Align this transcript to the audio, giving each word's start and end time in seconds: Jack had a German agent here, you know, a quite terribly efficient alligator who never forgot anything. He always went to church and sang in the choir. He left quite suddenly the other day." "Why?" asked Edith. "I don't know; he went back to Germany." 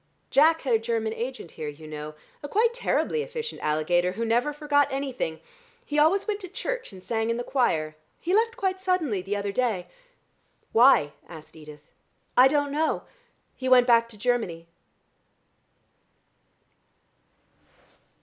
Jack 0.31 0.61
had 0.63 0.73
a 0.73 0.79
German 0.79 1.13
agent 1.13 1.51
here, 1.51 1.67
you 1.67 1.85
know, 1.87 2.15
a 2.41 2.47
quite 2.49 2.73
terribly 2.73 3.21
efficient 3.21 3.61
alligator 3.61 4.13
who 4.13 4.25
never 4.25 4.51
forgot 4.51 4.87
anything. 4.89 5.39
He 5.85 5.99
always 5.99 6.27
went 6.27 6.39
to 6.39 6.47
church 6.47 6.91
and 6.91 7.03
sang 7.03 7.29
in 7.29 7.37
the 7.37 7.43
choir. 7.43 7.95
He 8.19 8.33
left 8.33 8.57
quite 8.57 8.79
suddenly 8.79 9.21
the 9.21 9.35
other 9.35 9.51
day." 9.51 9.85
"Why?" 10.71 11.11
asked 11.29 11.55
Edith. 11.55 11.91
"I 12.35 12.47
don't 12.47 12.71
know; 12.71 13.03
he 13.55 13.69
went 13.69 13.85
back 13.85 14.09
to 14.09 14.17
Germany." 14.17 14.65